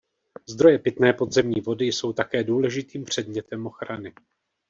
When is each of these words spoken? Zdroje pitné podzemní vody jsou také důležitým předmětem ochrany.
Zdroje 0.49 0.79
pitné 0.79 1.13
podzemní 1.13 1.61
vody 1.61 1.85
jsou 1.85 2.13
také 2.13 2.43
důležitým 2.43 3.03
předmětem 3.03 3.65
ochrany. 3.67 4.13